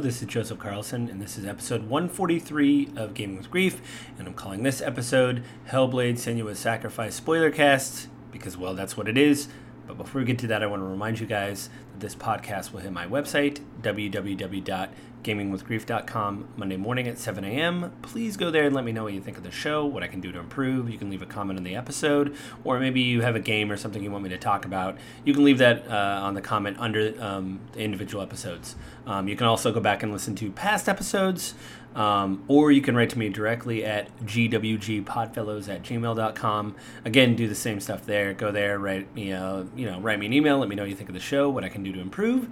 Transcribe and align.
This 0.00 0.22
is 0.22 0.28
Joseph 0.28 0.60
Carlson, 0.60 1.08
and 1.08 1.20
this 1.20 1.36
is 1.36 1.44
episode 1.44 1.88
143 1.88 2.90
of 2.94 3.14
Gaming 3.14 3.36
with 3.36 3.50
Grief, 3.50 3.80
and 4.16 4.28
I'm 4.28 4.34
calling 4.34 4.62
this 4.62 4.80
episode 4.80 5.42
Hellblade 5.70 6.14
Senua's 6.14 6.60
Sacrifice 6.60 7.16
Spoiler 7.16 7.50
Cast, 7.50 8.06
because, 8.30 8.56
well, 8.56 8.74
that's 8.74 8.96
what 8.96 9.08
it 9.08 9.18
is. 9.18 9.48
But 9.88 9.96
before 9.96 10.20
we 10.20 10.26
get 10.26 10.38
to 10.40 10.46
that, 10.48 10.62
I 10.62 10.66
want 10.66 10.82
to 10.82 10.86
remind 10.86 11.18
you 11.18 11.26
guys 11.26 11.70
that 11.92 12.00
this 12.00 12.14
podcast 12.14 12.72
will 12.72 12.80
hit 12.80 12.92
my 12.92 13.06
website, 13.06 13.60
www 13.80 14.88
gamingwithgrief.com 15.22 16.48
Monday 16.56 16.76
morning 16.76 17.08
at 17.08 17.18
7 17.18 17.44
a.m. 17.44 17.92
Please 18.02 18.36
go 18.36 18.50
there 18.50 18.64
and 18.64 18.74
let 18.74 18.84
me 18.84 18.92
know 18.92 19.04
what 19.04 19.12
you 19.12 19.20
think 19.20 19.36
of 19.36 19.42
the 19.42 19.50
show, 19.50 19.84
what 19.84 20.02
I 20.02 20.06
can 20.06 20.20
do 20.20 20.30
to 20.32 20.38
improve. 20.38 20.88
You 20.88 20.98
can 20.98 21.10
leave 21.10 21.22
a 21.22 21.26
comment 21.26 21.58
on 21.58 21.64
the 21.64 21.74
episode, 21.74 22.36
or 22.64 22.78
maybe 22.78 23.00
you 23.00 23.22
have 23.22 23.34
a 23.34 23.40
game 23.40 23.70
or 23.70 23.76
something 23.76 24.02
you 24.02 24.10
want 24.10 24.24
me 24.24 24.30
to 24.30 24.38
talk 24.38 24.64
about. 24.64 24.96
You 25.24 25.34
can 25.34 25.44
leave 25.44 25.58
that 25.58 25.88
uh, 25.88 26.20
on 26.22 26.34
the 26.34 26.40
comment 26.40 26.76
under 26.78 27.14
um, 27.20 27.60
the 27.72 27.80
individual 27.80 28.22
episodes. 28.22 28.76
Um, 29.06 29.28
you 29.28 29.36
can 29.36 29.46
also 29.46 29.72
go 29.72 29.80
back 29.80 30.02
and 30.02 30.12
listen 30.12 30.34
to 30.36 30.50
past 30.52 30.88
episodes. 30.88 31.54
Um, 31.94 32.44
or 32.48 32.70
you 32.70 32.80
can 32.80 32.94
write 32.94 33.10
to 33.10 33.18
me 33.18 33.28
directly 33.28 33.84
at 33.84 34.16
gwgpodfellows 34.24 35.68
at 35.68 35.82
gmail.com. 35.82 36.76
Again, 37.04 37.34
do 37.34 37.48
the 37.48 37.54
same 37.54 37.80
stuff 37.80 38.06
there. 38.06 38.32
Go 38.34 38.52
there, 38.52 38.78
write 38.78 39.12
me, 39.14 39.30
a, 39.30 39.66
you 39.74 39.86
know, 39.86 39.98
write 40.00 40.18
me 40.18 40.26
an 40.26 40.32
email. 40.32 40.58
Let 40.58 40.68
me 40.68 40.76
know 40.76 40.82
what 40.82 40.90
you 40.90 40.96
think 40.96 41.08
of 41.08 41.14
the 41.14 41.20
show, 41.20 41.48
what 41.48 41.64
I 41.64 41.68
can 41.68 41.82
do 41.82 41.92
to 41.92 42.00
improve. 42.00 42.48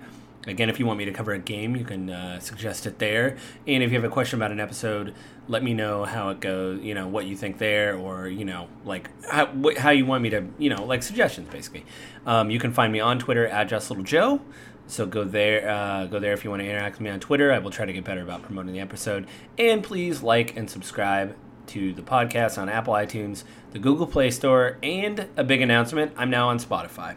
Again, 0.47 0.71
if 0.71 0.79
you 0.79 0.87
want 0.87 0.99
me 0.99 1.05
to 1.07 1.13
cover 1.13 1.33
a 1.33 1.39
game, 1.39 1.75
you 1.75 1.85
can 1.85 2.09
uh, 2.09 2.39
suggest 2.39 2.87
it 2.87 3.01
there. 3.01 3.37
And 3.67 3.83
if 3.83 3.91
you 3.91 3.97
have 3.97 4.05
a 4.05 4.13
question 4.13 4.39
about 4.39 4.53
an 4.53 4.61
episode, 4.61 5.13
let 5.49 5.63
me 5.63 5.75
know 5.75 6.05
how 6.05 6.29
it 6.29 6.41
goes, 6.41 6.83
you 6.83 6.95
know, 6.95 7.09
what 7.09 7.27
you 7.27 7.37
think 7.37 7.59
there, 7.59 7.97
or, 7.97 8.29
you 8.29 8.45
know, 8.45 8.69
like 8.85 9.11
how, 9.29 9.47
wh- 9.47 9.77
how 9.77 9.91
you 9.91 10.07
want 10.07 10.23
me 10.23 10.31
to, 10.31 10.47
you 10.59 10.71
know, 10.71 10.85
like 10.85 11.03
suggestions, 11.03 11.49
basically. 11.49 11.85
Um, 12.27 12.51
you 12.51 12.61
can 12.61 12.73
find 12.73 12.93
me 12.93 13.01
on 13.01 13.19
Twitter 13.19 13.47
at 13.47 13.69
Just 13.69 13.91
Little 13.91 14.05
Joe. 14.05 14.41
So 14.89 15.05
go 15.05 15.25
there, 15.25 15.69
uh, 15.69 16.07
go 16.07 16.19
there 16.19 16.33
if 16.33 16.45
you 16.45 16.51
want 16.51 16.63
to 16.63 16.69
interact 16.69 16.97
with 16.97 17.01
me 17.03 17.11
on 17.11 17.21
Twitter. 17.21 17.53
I 17.53 17.59
will 17.59 17.71
try 17.71 17.87
to 17.87 17.93
get 17.93 18.05
better 18.05 18.23
about 18.23 18.43
promoting 18.43 18.73
the 18.73 18.81
episode. 18.81 19.27
And 19.59 19.83
please 19.83 20.23
like 20.23 20.57
and 20.57 20.71
subscribe 20.71 21.37
to 21.69 21.93
the 21.93 22.03
podcast 22.03 22.59
on 22.59 22.69
Apple 22.69 22.95
iTunes, 22.95 23.43
the 23.73 23.79
Google 23.79 24.07
Play 24.07 24.31
Store, 24.31 24.79
and 24.83 25.29
a 25.37 25.43
big 25.43 25.61
announcement: 25.61 26.13
I'm 26.17 26.31
now 26.31 26.49
on 26.49 26.59
Spotify. 26.59 27.17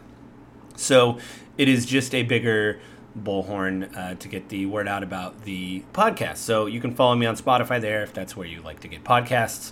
So 0.76 1.20
it 1.58 1.68
is 1.68 1.86
just 1.86 2.16
a 2.16 2.24
bigger 2.24 2.80
bullhorn 3.18 3.96
uh, 3.96 4.16
to 4.16 4.28
get 4.28 4.50
the 4.50 4.66
word 4.66 4.88
out 4.88 5.04
about 5.04 5.44
the 5.44 5.84
podcast. 5.94 6.38
So 6.38 6.66
you 6.66 6.80
can 6.80 6.94
follow 6.94 7.16
me 7.16 7.26
on 7.26 7.36
Spotify 7.36 7.80
there 7.82 8.02
if 8.02 8.14
that's 8.14 8.36
where 8.36 8.48
you 8.48 8.62
like 8.62 8.80
to 8.82 8.88
get 8.88 9.04
podcasts. 9.04 9.72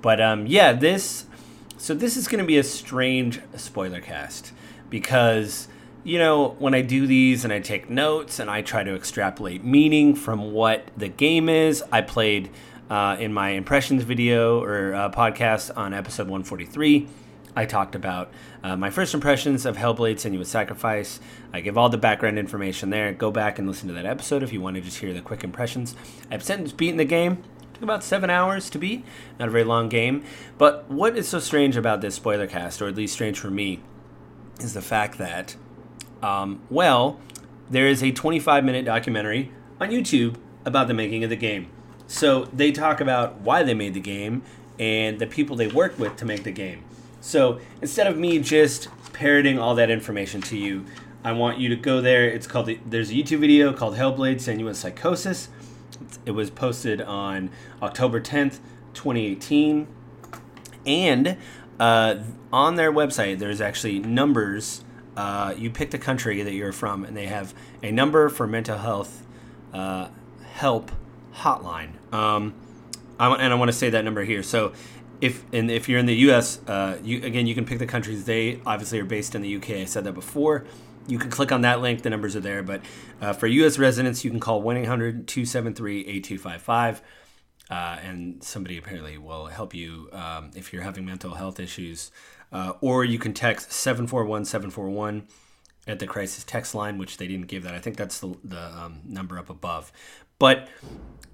But 0.00 0.20
um, 0.20 0.46
yeah, 0.46 0.72
this 0.72 1.26
so 1.76 1.94
this 1.94 2.16
is 2.16 2.28
going 2.28 2.38
to 2.38 2.46
be 2.46 2.58
a 2.58 2.62
strange 2.62 3.40
spoiler 3.56 4.00
cast 4.00 4.52
because 4.88 5.68
you 6.04 6.18
know 6.18 6.56
when 6.58 6.74
I 6.74 6.82
do 6.82 7.06
these 7.06 7.44
and 7.44 7.52
I 7.52 7.60
take 7.60 7.88
notes 7.88 8.38
and 8.38 8.50
I 8.50 8.62
try 8.62 8.82
to 8.82 8.94
extrapolate 8.94 9.64
meaning 9.64 10.14
from 10.14 10.52
what 10.52 10.88
the 10.96 11.08
game 11.08 11.48
is. 11.48 11.82
I 11.92 12.00
played 12.00 12.50
uh, 12.90 13.16
in 13.18 13.32
my 13.32 13.50
impressions 13.50 14.02
video 14.02 14.62
or 14.62 14.94
uh, 14.94 15.10
podcast 15.10 15.76
on 15.76 15.94
episode 15.94 16.28
143 16.28 17.08
I 17.54 17.66
talked 17.66 17.94
about 17.94 18.30
uh, 18.62 18.76
my 18.76 18.90
first 18.90 19.12
impressions 19.12 19.66
of 19.66 19.76
Hellblade 19.76 20.16
Senua's 20.16 20.48
Sacrifice. 20.48 21.20
I 21.52 21.60
give 21.60 21.76
all 21.76 21.90
the 21.90 21.98
background 21.98 22.38
information 22.38 22.90
there. 22.90 23.12
Go 23.12 23.30
back 23.30 23.58
and 23.58 23.68
listen 23.68 23.88
to 23.88 23.94
that 23.94 24.06
episode 24.06 24.42
if 24.42 24.52
you 24.52 24.60
want 24.60 24.76
to 24.76 24.80
just 24.82 24.98
hear 24.98 25.12
the 25.12 25.20
quick 25.20 25.44
impressions. 25.44 25.94
I've 26.30 26.42
since 26.42 26.72
beaten 26.72 26.96
the 26.96 27.04
game. 27.04 27.32
It 27.60 27.74
took 27.74 27.82
about 27.82 28.02
seven 28.02 28.30
hours 28.30 28.70
to 28.70 28.78
beat. 28.78 29.04
Not 29.38 29.48
a 29.48 29.50
very 29.50 29.64
long 29.64 29.90
game. 29.90 30.24
But 30.56 30.90
what 30.90 31.16
is 31.16 31.28
so 31.28 31.40
strange 31.40 31.76
about 31.76 32.00
this 32.00 32.14
spoiler 32.14 32.46
cast, 32.46 32.80
or 32.80 32.88
at 32.88 32.96
least 32.96 33.12
strange 33.12 33.38
for 33.38 33.50
me, 33.50 33.80
is 34.60 34.72
the 34.72 34.82
fact 34.82 35.18
that, 35.18 35.56
um, 36.22 36.60
well, 36.70 37.20
there 37.70 37.86
is 37.86 38.02
a 38.02 38.12
25 38.12 38.64
minute 38.64 38.84
documentary 38.84 39.50
on 39.80 39.90
YouTube 39.90 40.36
about 40.64 40.88
the 40.88 40.94
making 40.94 41.24
of 41.24 41.30
the 41.30 41.36
game. 41.36 41.68
So 42.06 42.44
they 42.46 42.72
talk 42.72 43.00
about 43.00 43.40
why 43.40 43.62
they 43.62 43.74
made 43.74 43.94
the 43.94 44.00
game 44.00 44.42
and 44.78 45.18
the 45.18 45.26
people 45.26 45.56
they 45.56 45.68
worked 45.68 45.98
with 45.98 46.16
to 46.16 46.24
make 46.24 46.44
the 46.44 46.50
game. 46.50 46.84
So 47.20 47.60
instead 47.80 48.06
of 48.06 48.18
me 48.18 48.38
just 48.38 48.88
parroting 49.12 49.58
all 49.58 49.74
that 49.76 49.90
information 49.90 50.40
to 50.42 50.56
you, 50.56 50.84
I 51.24 51.32
want 51.32 51.58
you 51.58 51.68
to 51.68 51.76
go 51.76 52.00
there. 52.00 52.28
It's 52.28 52.46
called 52.46 52.66
the, 52.66 52.80
there's 52.84 53.10
a 53.10 53.14
YouTube 53.14 53.38
video 53.38 53.72
called 53.72 53.94
Hellblade 53.94 54.36
Senua's 54.36 54.78
Psychosis. 54.78 55.48
It 56.26 56.32
was 56.32 56.50
posted 56.50 57.00
on 57.00 57.50
October 57.80 58.20
10th, 58.20 58.58
2018. 58.94 59.86
And 60.84 61.36
uh, 61.78 62.16
on 62.52 62.74
their 62.74 62.92
website, 62.92 63.38
there's 63.38 63.60
actually 63.60 64.00
numbers. 64.00 64.84
Uh, 65.16 65.54
you 65.56 65.70
pick 65.70 65.90
the 65.90 65.98
country 65.98 66.42
that 66.42 66.54
you're 66.54 66.72
from, 66.72 67.04
and 67.04 67.16
they 67.16 67.26
have 67.26 67.54
a 67.82 67.92
number 67.92 68.28
for 68.28 68.46
mental 68.46 68.78
health 68.78 69.26
uh, 69.72 70.08
help 70.52 70.90
hotline. 71.34 71.90
Um, 72.12 72.54
I, 73.18 73.32
and 73.34 73.52
I 73.52 73.56
want 73.56 73.70
to 73.70 73.76
say 73.76 73.90
that 73.90 74.04
number 74.04 74.24
here. 74.24 74.42
So 74.42 74.72
if 75.20 75.44
and 75.52 75.70
if 75.70 75.88
you're 75.88 75.98
in 75.98 76.06
the 76.06 76.16
U.S., 76.16 76.60
uh, 76.66 76.98
you 77.02 77.22
again 77.22 77.46
you 77.46 77.54
can 77.54 77.64
pick 77.64 77.78
the 77.78 77.86
countries. 77.86 78.24
They 78.24 78.60
obviously 78.66 78.98
are 79.00 79.04
based 79.04 79.34
in 79.34 79.42
the 79.42 79.48
U.K. 79.48 79.82
I 79.82 79.84
said 79.84 80.04
that 80.04 80.12
before. 80.12 80.64
You 81.06 81.18
can 81.18 81.30
click 81.30 81.52
on 81.52 81.62
that 81.62 81.80
link. 81.80 82.02
The 82.02 82.10
numbers 82.10 82.36
are 82.36 82.40
there. 82.40 82.62
But 82.62 82.82
uh, 83.20 83.32
for 83.32 83.48
U.S. 83.48 83.76
residents, 83.78 84.24
you 84.24 84.30
can 84.30 84.38
call 84.38 84.62
1-800-273-8255. 84.62 87.00
Uh, 87.70 87.74
and 88.04 88.42
somebody 88.42 88.76
apparently 88.78 89.18
will 89.18 89.46
help 89.46 89.74
you 89.74 90.08
um, 90.12 90.52
if 90.54 90.72
you're 90.72 90.82
having 90.82 91.04
mental 91.04 91.34
health 91.34 91.58
issues. 91.58 92.12
Uh, 92.52 92.74
or 92.80 93.04
you 93.04 93.18
can 93.18 93.32
text 93.32 93.72
741 93.72 94.44
741 94.44 95.26
at 95.86 95.98
the 95.98 96.06
crisis 96.06 96.44
text 96.44 96.74
line, 96.74 96.98
which 96.98 97.16
they 97.16 97.26
didn't 97.26 97.46
give 97.46 97.62
that. 97.62 97.74
I 97.74 97.78
think 97.78 97.96
that's 97.96 98.20
the, 98.20 98.36
the 98.44 98.60
um, 98.60 99.00
number 99.04 99.38
up 99.38 99.50
above. 99.50 99.90
But 100.38 100.68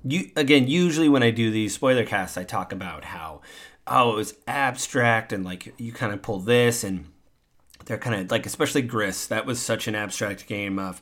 you 0.05 0.31
again, 0.37 0.69
usually 0.69 1.09
when 1.09 1.23
I 1.23 1.31
do 1.31 1.51
these 1.51 1.75
spoiler 1.75 2.05
casts, 2.05 2.37
I 2.37 2.45
talk 2.45 2.73
about 2.73 3.07
how 3.07 3.41
oh, 3.87 4.13
it 4.13 4.17
was 4.17 4.35
abstract 4.47 5.33
and 5.33 5.45
like 5.45 5.75
you 5.79 5.93
kind 5.93 6.13
of 6.13 6.23
pull 6.23 6.41
this 6.41 6.85
and 6.85 7.07
they're 7.87 7.99
kind 7.99 8.21
of 8.21 8.31
like 8.31 8.47
especially 8.47 8.83
Gris. 8.83 9.27
That 9.27 9.47
was 9.47 9.61
such 9.61 9.89
an 9.89 9.95
abstract 9.95 10.47
game 10.47 10.79
of 10.79 11.01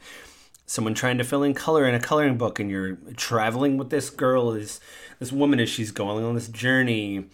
someone 0.67 0.95
trying 0.95 1.19
to 1.19 1.25
fill 1.25 1.43
in 1.43 1.55
color 1.55 1.87
in 1.87 1.95
a 1.95 2.01
coloring 2.01 2.39
book 2.39 2.59
and 2.59 2.71
you're 2.71 2.97
traveling 3.17 3.77
with 3.77 3.91
this 3.91 4.11
girl 4.11 4.51
this 4.53 4.81
this 5.21 5.31
woman 5.31 5.61
as 5.61 5.69
she's 5.69 5.93
going 5.93 6.25
on 6.25 6.35
this 6.35 6.49
journey 6.49 7.25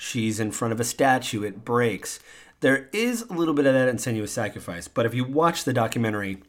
she's 0.00 0.40
in 0.40 0.50
front 0.50 0.72
of 0.72 0.80
a 0.80 0.84
statue 0.84 1.42
it 1.42 1.64
breaks 1.64 2.20
there 2.60 2.88
is 2.92 3.22
a 3.22 3.32
little 3.32 3.54
bit 3.54 3.66
of 3.66 3.74
that 3.74 3.88
in 3.88 3.96
senua's 3.96 4.32
sacrifice 4.32 4.88
but 4.88 5.04
if 5.04 5.14
you 5.14 5.24
watch 5.24 5.64
the 5.64 5.72
documentary 5.72 6.42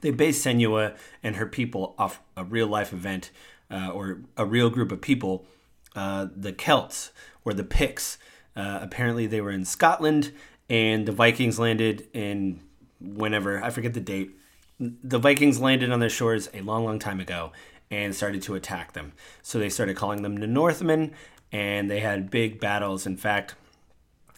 they 0.00 0.10
base 0.10 0.44
senua 0.44 0.96
and 1.22 1.36
her 1.36 1.46
people 1.46 1.94
off 1.98 2.20
a 2.36 2.44
real 2.44 2.66
life 2.66 2.92
event 2.92 3.30
uh, 3.70 3.90
or 3.90 4.20
a 4.36 4.44
real 4.44 4.70
group 4.70 4.92
of 4.92 5.00
people 5.00 5.46
uh, 5.94 6.26
the 6.34 6.52
celts 6.52 7.10
or 7.44 7.52
the 7.52 7.64
Picts. 7.64 8.18
Uh, 8.54 8.78
apparently, 8.82 9.26
they 9.26 9.40
were 9.40 9.50
in 9.50 9.64
Scotland, 9.64 10.32
and 10.68 11.06
the 11.06 11.12
Vikings 11.12 11.58
landed 11.58 12.08
in 12.12 12.60
whenever 13.00 13.62
I 13.62 13.70
forget 13.70 13.94
the 13.94 14.00
date. 14.00 14.30
The 14.78 15.18
Vikings 15.18 15.60
landed 15.60 15.90
on 15.90 16.00
their 16.00 16.10
shores 16.10 16.48
a 16.54 16.60
long, 16.60 16.84
long 16.84 16.98
time 16.98 17.20
ago 17.20 17.52
and 17.90 18.14
started 18.14 18.42
to 18.42 18.54
attack 18.54 18.94
them. 18.94 19.12
So 19.42 19.58
they 19.58 19.68
started 19.68 19.96
calling 19.96 20.22
them 20.22 20.36
the 20.36 20.46
Northmen, 20.46 21.12
and 21.52 21.90
they 21.90 22.00
had 22.00 22.30
big 22.30 22.58
battles. 22.58 23.06
In 23.06 23.16
fact, 23.16 23.54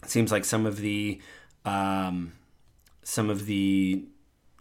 it 0.02 0.10
seems 0.10 0.30
like 0.30 0.44
some 0.44 0.66
of 0.66 0.78
the 0.78 1.20
um, 1.64 2.32
some 3.02 3.30
of 3.30 3.46
the 3.46 4.04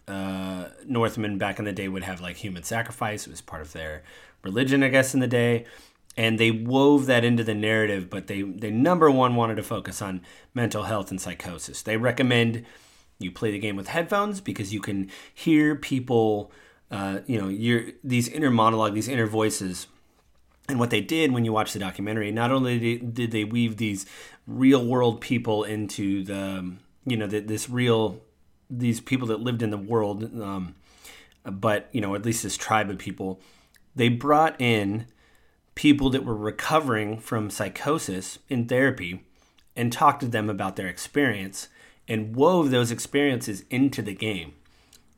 uh, 0.08 0.68
Northmen 0.86 1.36
back 1.36 1.58
in 1.58 1.64
the 1.66 1.72
day 1.72 1.88
would 1.88 2.04
have 2.04 2.20
like 2.20 2.36
human 2.36 2.62
sacrifice. 2.62 3.26
It 3.26 3.30
was 3.30 3.40
part 3.40 3.60
of 3.60 3.72
their 3.72 4.02
religion, 4.42 4.82
I 4.82 4.88
guess, 4.88 5.12
in 5.12 5.20
the 5.20 5.26
day 5.26 5.66
and 6.16 6.38
they 6.38 6.50
wove 6.50 7.06
that 7.06 7.24
into 7.24 7.44
the 7.44 7.54
narrative 7.54 8.08
but 8.08 8.26
they 8.26 8.42
they 8.42 8.70
number 8.70 9.10
one 9.10 9.34
wanted 9.36 9.56
to 9.56 9.62
focus 9.62 10.00
on 10.00 10.20
mental 10.52 10.84
health 10.84 11.10
and 11.10 11.20
psychosis 11.20 11.82
they 11.82 11.96
recommend 11.96 12.64
you 13.18 13.30
play 13.30 13.50
the 13.50 13.58
game 13.58 13.76
with 13.76 13.88
headphones 13.88 14.40
because 14.40 14.72
you 14.72 14.80
can 14.80 15.10
hear 15.32 15.74
people 15.74 16.50
uh, 16.90 17.20
you 17.26 17.40
know 17.40 17.48
your 17.48 17.84
these 18.02 18.28
inner 18.28 18.50
monologue 18.50 18.94
these 18.94 19.08
inner 19.08 19.26
voices 19.26 19.86
and 20.68 20.78
what 20.78 20.90
they 20.90 21.00
did 21.00 21.32
when 21.32 21.44
you 21.44 21.52
watch 21.52 21.72
the 21.72 21.78
documentary 21.78 22.30
not 22.30 22.50
only 22.50 22.98
did 22.98 23.30
they 23.30 23.44
weave 23.44 23.76
these 23.76 24.06
real 24.46 24.84
world 24.84 25.20
people 25.20 25.64
into 25.64 26.24
the 26.24 26.74
you 27.06 27.16
know 27.16 27.26
this 27.26 27.68
real 27.68 28.20
these 28.70 29.00
people 29.00 29.28
that 29.28 29.40
lived 29.40 29.62
in 29.62 29.70
the 29.70 29.78
world 29.78 30.24
um, 30.40 30.74
but 31.44 31.88
you 31.92 32.00
know 32.00 32.14
at 32.14 32.24
least 32.24 32.42
this 32.42 32.56
tribe 32.56 32.90
of 32.90 32.98
people 32.98 33.40
they 33.94 34.08
brought 34.08 34.60
in 34.60 35.06
people 35.74 36.10
that 36.10 36.24
were 36.24 36.36
recovering 36.36 37.18
from 37.18 37.50
psychosis 37.50 38.38
in 38.48 38.66
therapy 38.66 39.24
and 39.76 39.92
talked 39.92 40.20
to 40.20 40.28
them 40.28 40.48
about 40.48 40.76
their 40.76 40.88
experience 40.88 41.68
and 42.06 42.36
wove 42.36 42.70
those 42.70 42.90
experiences 42.90 43.64
into 43.70 44.02
the 44.02 44.14
game. 44.14 44.54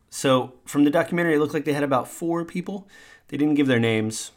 So, 0.08 0.54
from 0.64 0.84
the 0.84 0.90
documentary, 0.90 1.34
it 1.34 1.38
looked 1.38 1.52
like 1.52 1.64
they 1.64 1.72
had 1.72 1.82
about 1.82 2.08
four 2.08 2.44
people. 2.44 2.88
They 3.28 3.36
didn't 3.36 3.56
give 3.56 3.66
their 3.66 3.80
names, 3.80 4.30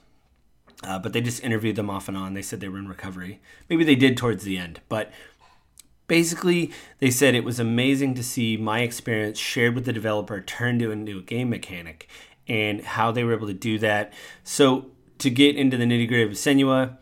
uh, 0.84 1.00
but 1.00 1.14
they 1.14 1.22
just 1.22 1.44
interviewed 1.44 1.76
them 1.76 1.90
off 1.90 2.08
and 2.08 2.16
on. 2.18 2.34
They 2.34 2.42
said 2.42 2.60
they 2.60 2.70
were 2.70 2.80
in 2.80 2.88
recovery. 2.88 3.42
Maybe 3.70 3.84
they 3.84 3.96
did 3.96 4.18
towards 4.18 4.44
the 4.44 4.58
end, 4.58 4.82
but 4.88 5.12
basically, 6.08 6.72
they 7.00 7.12
said 7.12 7.36
it 7.36 7.46
was 7.46 7.60
amazing 7.60 8.16
to 8.16 8.24
see 8.24 8.58
my 8.58 8.82
experience 8.82 9.38
shared 9.38 9.76
with 9.76 9.86
the 9.86 9.94
developer 9.94 10.42
turned 10.42 10.82
into 10.82 10.92
a 10.92 10.96
new 10.96 11.22
game 11.22 11.50
mechanic 11.50 12.10
and 12.48 12.82
how 12.82 13.12
they 13.12 13.24
were 13.24 13.34
able 13.34 13.48
to 13.48 13.54
do 13.54 13.80
that. 13.80 14.12
So, 14.44 14.88
to 15.20 15.30
get 15.30 15.56
into 15.56 15.78
the 15.78 15.86
nitty 15.86 16.08
gritty 16.08 16.24
of 16.24 16.32
Senua, 16.32 16.98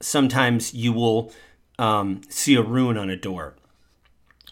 sometimes 0.00 0.74
you 0.74 0.92
will 0.92 1.32
um, 1.78 2.20
see 2.28 2.54
a 2.54 2.62
rune 2.62 2.96
on 2.96 3.10
a 3.10 3.16
door, 3.16 3.54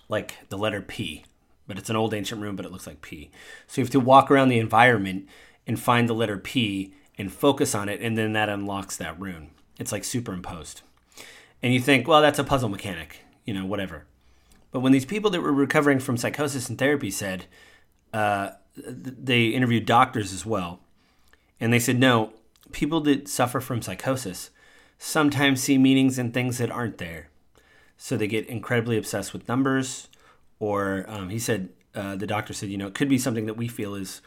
like 0.08 0.38
the 0.48 0.58
letter 0.58 0.80
P, 0.80 1.24
but 1.66 1.78
it's 1.78 1.90
an 1.90 1.96
old 1.96 2.12
ancient 2.12 2.40
rune, 2.40 2.56
but 2.56 2.66
it 2.66 2.72
looks 2.72 2.86
like 2.86 3.02
P. 3.02 3.30
So, 3.66 3.80
you 3.80 3.84
have 3.84 3.92
to 3.92 4.00
walk 4.00 4.30
around 4.30 4.48
the 4.48 4.58
environment 4.58 5.28
and 5.66 5.78
find 5.78 6.08
the 6.08 6.14
letter 6.14 6.38
P 6.38 6.92
and 7.18 7.32
focus 7.32 7.74
on 7.74 7.88
it, 7.88 8.00
and 8.00 8.16
then 8.16 8.32
that 8.32 8.48
unlocks 8.48 8.96
that 8.96 9.20
rune. 9.20 9.50
It's 9.78 9.92
like 9.92 10.04
superimposed. 10.04 10.82
And 11.62 11.72
you 11.72 11.80
think, 11.80 12.08
well, 12.08 12.22
that's 12.22 12.38
a 12.38 12.44
puzzle 12.44 12.68
mechanic, 12.68 13.20
you 13.44 13.54
know, 13.54 13.64
whatever. 13.64 14.04
But 14.70 14.80
when 14.80 14.92
these 14.92 15.04
people 15.04 15.30
that 15.30 15.40
were 15.40 15.52
recovering 15.52 16.00
from 16.00 16.16
psychosis 16.16 16.68
and 16.68 16.78
therapy 16.78 17.10
said, 17.10 17.46
uh, 18.12 18.50
they 18.76 19.46
interviewed 19.46 19.86
doctors 19.86 20.32
as 20.32 20.46
well, 20.46 20.80
and 21.60 21.72
they 21.72 21.78
said, 21.78 21.98
no, 21.98 22.32
people 22.72 23.00
that 23.02 23.28
suffer 23.28 23.60
from 23.60 23.82
psychosis 23.82 24.50
sometimes 24.98 25.62
see 25.62 25.78
meanings 25.78 26.18
in 26.18 26.32
things 26.32 26.58
that 26.58 26.70
aren't 26.70 26.98
there. 26.98 27.28
So 27.96 28.16
they 28.16 28.26
get 28.26 28.46
incredibly 28.46 28.96
obsessed 28.96 29.32
with 29.32 29.48
numbers, 29.48 30.08
or 30.58 31.04
um, 31.08 31.28
he 31.28 31.38
said, 31.38 31.68
uh, 31.94 32.16
the 32.16 32.26
doctor 32.26 32.52
said, 32.52 32.70
you 32.70 32.78
know, 32.78 32.86
it 32.86 32.94
could 32.94 33.08
be 33.08 33.18
something 33.18 33.46
that 33.46 33.56
we 33.56 33.68
feel 33.68 33.94
is 33.94 34.22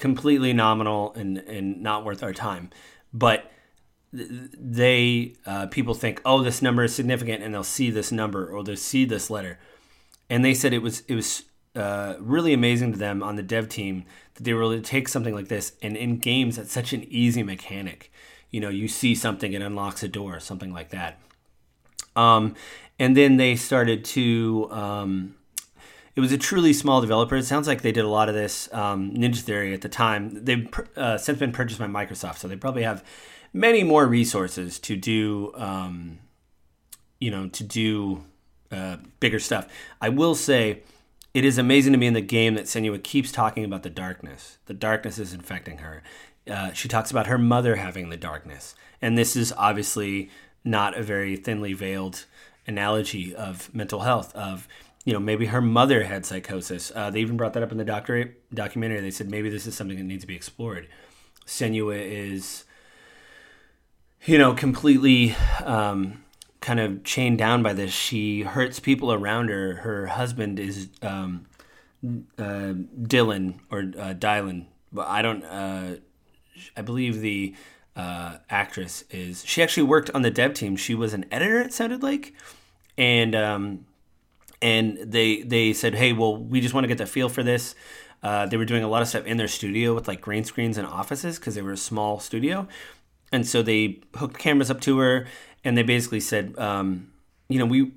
completely 0.00 0.52
nominal 0.52 1.12
and, 1.14 1.38
and 1.38 1.80
not 1.80 2.04
worth 2.04 2.22
our 2.22 2.32
time. 2.32 2.70
But 3.12 3.52
they, 4.12 5.34
uh, 5.46 5.66
people 5.68 5.94
think, 5.94 6.20
oh, 6.24 6.42
this 6.42 6.62
number 6.62 6.82
is 6.82 6.94
significant, 6.94 7.42
and 7.44 7.54
they'll 7.54 7.62
see 7.62 7.90
this 7.90 8.10
number 8.10 8.48
or 8.48 8.64
they'll 8.64 8.76
see 8.76 9.04
this 9.04 9.30
letter. 9.30 9.60
And 10.28 10.44
they 10.44 10.54
said 10.54 10.72
it 10.72 10.82
was, 10.82 11.02
it 11.06 11.14
was 11.14 11.44
uh, 11.76 12.14
really 12.18 12.52
amazing 12.52 12.92
to 12.92 12.98
them 12.98 13.22
on 13.22 13.36
the 13.36 13.42
dev 13.42 13.68
team 13.68 14.04
that 14.34 14.42
they 14.42 14.52
were 14.52 14.62
able 14.62 14.76
to 14.76 14.80
take 14.80 15.08
something 15.08 15.34
like 15.34 15.48
this 15.48 15.72
and 15.82 15.96
in 15.96 16.18
games 16.18 16.56
that's 16.56 16.72
such 16.72 16.92
an 16.92 17.04
easy 17.04 17.42
mechanic. 17.42 18.10
You 18.50 18.60
know, 18.60 18.68
you 18.68 18.88
see 18.88 19.14
something, 19.14 19.52
it 19.52 19.62
unlocks 19.62 20.02
a 20.02 20.08
door, 20.08 20.40
something 20.40 20.72
like 20.72 20.90
that. 20.90 21.20
Um, 22.16 22.56
and 22.98 23.16
then 23.16 23.36
they 23.36 23.54
started 23.54 24.04
to 24.06 24.68
um, 24.72 25.36
it 26.16 26.20
was 26.20 26.32
a 26.32 26.38
truly 26.38 26.72
small 26.72 27.00
developer. 27.00 27.36
It 27.36 27.44
sounds 27.44 27.68
like 27.68 27.82
they 27.82 27.92
did 27.92 28.04
a 28.04 28.08
lot 28.08 28.28
of 28.28 28.34
this 28.34 28.72
um, 28.72 29.12
Ninja 29.12 29.40
Theory 29.40 29.72
at 29.72 29.80
the 29.80 29.88
time. 29.88 30.44
They've 30.44 30.68
uh, 30.96 31.18
since 31.18 31.38
been 31.38 31.52
purchased 31.52 31.78
by 31.78 31.86
Microsoft, 31.86 32.38
so 32.38 32.48
they 32.48 32.56
probably 32.56 32.82
have 32.82 33.04
many 33.52 33.82
more 33.82 34.06
resources 34.06 34.78
to 34.80 34.96
do, 34.96 35.52
um, 35.54 36.18
you 37.20 37.30
know, 37.30 37.48
to 37.48 37.64
do 37.64 38.24
uh, 38.72 38.96
bigger 39.20 39.38
stuff. 39.38 39.68
I 40.00 40.08
will 40.08 40.34
say, 40.34 40.82
it 41.32 41.44
is 41.44 41.58
amazing 41.58 41.92
to 41.92 41.98
me 41.98 42.06
in 42.08 42.14
the 42.14 42.20
game 42.20 42.54
that 42.54 42.64
Senua 42.64 43.02
keeps 43.02 43.30
talking 43.30 43.64
about 43.64 43.82
the 43.82 43.90
darkness. 43.90 44.58
The 44.66 44.74
darkness 44.74 45.18
is 45.18 45.32
infecting 45.32 45.78
her. 45.78 46.02
Uh, 46.50 46.72
she 46.72 46.88
talks 46.88 47.10
about 47.10 47.28
her 47.28 47.38
mother 47.38 47.76
having 47.76 48.08
the 48.08 48.16
darkness, 48.16 48.74
and 49.00 49.16
this 49.16 49.36
is 49.36 49.52
obviously 49.56 50.30
not 50.64 50.96
a 50.96 51.02
very 51.02 51.36
thinly 51.36 51.72
veiled 51.72 52.26
analogy 52.66 53.34
of 53.34 53.72
mental 53.74 54.00
health 54.00 54.34
of 54.34 54.66
you 55.04 55.12
know, 55.12 55.20
maybe 55.20 55.46
her 55.46 55.60
mother 55.60 56.04
had 56.04 56.26
psychosis. 56.26 56.92
Uh, 56.94 57.10
they 57.10 57.20
even 57.20 57.36
brought 57.36 57.54
that 57.54 57.62
up 57.62 57.72
in 57.72 57.78
the 57.78 57.84
doctor- 57.84 58.36
documentary. 58.52 59.00
They 59.00 59.10
said 59.10 59.30
maybe 59.30 59.48
this 59.48 59.66
is 59.66 59.74
something 59.74 59.96
that 59.96 60.04
needs 60.04 60.22
to 60.22 60.26
be 60.26 60.36
explored. 60.36 60.88
Senua 61.46 61.98
is, 62.00 62.64
you 64.24 64.36
know, 64.36 64.52
completely 64.52 65.34
um, 65.64 66.22
kind 66.60 66.80
of 66.80 67.02
chained 67.02 67.38
down 67.38 67.62
by 67.62 67.72
this. 67.72 67.92
She 67.92 68.42
hurts 68.42 68.78
people 68.78 69.12
around 69.12 69.48
her. 69.48 69.76
Her 69.76 70.06
husband 70.06 70.60
is 70.60 70.88
um, 71.00 71.46
uh, 72.38 72.74
Dylan 73.02 73.60
or 73.70 73.80
uh, 73.80 74.14
Dylan. 74.14 74.66
But 74.92 75.08
I 75.08 75.22
don't. 75.22 75.44
Uh, 75.44 75.96
I 76.76 76.82
believe 76.82 77.20
the 77.20 77.54
uh, 77.96 78.36
actress 78.50 79.04
is. 79.10 79.44
She 79.46 79.62
actually 79.62 79.84
worked 79.84 80.10
on 80.10 80.20
the 80.20 80.30
dev 80.30 80.52
team. 80.52 80.76
She 80.76 80.94
was 80.94 81.14
an 81.14 81.24
editor. 81.30 81.62
It 81.62 81.72
sounded 81.72 82.02
like, 82.02 82.34
and. 82.98 83.34
Um, 83.34 83.86
and 84.62 84.98
they 84.98 85.42
they 85.42 85.72
said, 85.72 85.94
"Hey, 85.94 86.12
well, 86.12 86.36
we 86.36 86.60
just 86.60 86.74
want 86.74 86.84
to 86.84 86.88
get 86.88 86.98
the 86.98 87.06
feel 87.06 87.28
for 87.28 87.42
this." 87.42 87.74
Uh, 88.22 88.46
they 88.46 88.56
were 88.56 88.66
doing 88.66 88.82
a 88.82 88.88
lot 88.88 89.00
of 89.00 89.08
stuff 89.08 89.24
in 89.24 89.38
their 89.38 89.48
studio 89.48 89.94
with 89.94 90.06
like 90.06 90.20
green 90.20 90.44
screens 90.44 90.76
and 90.76 90.86
offices 90.86 91.38
because 91.38 91.54
they 91.54 91.62
were 91.62 91.72
a 91.72 91.76
small 91.76 92.20
studio, 92.20 92.68
and 93.32 93.46
so 93.46 93.62
they 93.62 94.00
hooked 94.16 94.38
cameras 94.38 94.70
up 94.70 94.80
to 94.82 94.98
her, 94.98 95.26
and 95.64 95.76
they 95.76 95.82
basically 95.82 96.20
said, 96.20 96.58
um, 96.58 97.10
"You 97.48 97.58
know, 97.58 97.66
we." 97.66 97.92